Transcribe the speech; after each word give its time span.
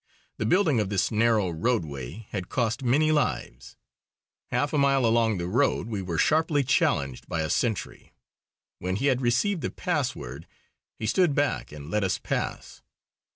The 0.37 0.47
building 0.47 0.79
of 0.79 0.89
this 0.89 1.11
narrow 1.11 1.51
roadway 1.51 2.25
had 2.31 2.49
cost 2.49 2.81
many 2.81 3.11
lives. 3.11 3.75
Half 4.47 4.73
a 4.73 4.79
mile 4.79 5.05
along 5.05 5.37
the 5.37 5.45
road 5.47 5.85
we 5.89 6.01
were 6.01 6.17
sharply 6.17 6.63
challenged 6.63 7.29
by 7.29 7.41
a 7.43 7.51
sentry. 7.51 8.11
When 8.79 8.95
he 8.95 9.05
had 9.13 9.21
received 9.21 9.61
the 9.61 9.69
password 9.69 10.47
he 10.97 11.05
stood 11.05 11.35
back 11.35 11.71
and 11.71 11.91
let 11.91 12.03
us 12.03 12.17
pass. 12.17 12.81